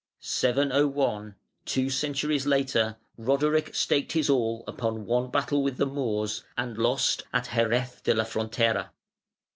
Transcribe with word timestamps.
(701) 0.21 1.35
Two 1.65 1.87
centuries 1.91 2.47
later 2.47 2.97
Roderic 3.19 3.75
staked 3.75 4.13
his 4.13 4.31
all 4.31 4.63
upon 4.67 5.05
one 5.05 5.29
battle 5.29 5.61
with 5.61 5.77
the 5.77 5.85
Moors, 5.85 6.43
and 6.57 6.75
lost, 6.75 7.21
at 7.31 7.45
Xeres 7.53 8.01
de 8.01 8.15
la 8.15 8.23
Frontera. 8.23 8.89